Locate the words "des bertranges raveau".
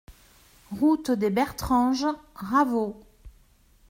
1.11-2.99